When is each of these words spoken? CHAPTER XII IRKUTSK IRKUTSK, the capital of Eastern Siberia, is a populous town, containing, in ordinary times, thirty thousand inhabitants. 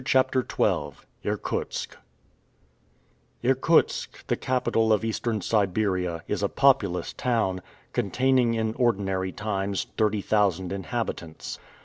CHAPTER 0.03 0.39
XII 0.41 0.93
IRKUTSK 1.23 1.95
IRKUTSK, 3.43 4.25
the 4.25 4.35
capital 4.35 4.91
of 4.91 5.05
Eastern 5.05 5.41
Siberia, 5.41 6.23
is 6.27 6.41
a 6.41 6.49
populous 6.49 7.13
town, 7.13 7.61
containing, 7.93 8.55
in 8.55 8.73
ordinary 8.79 9.31
times, 9.31 9.85
thirty 9.97 10.21
thousand 10.23 10.71
inhabitants. 10.73 11.59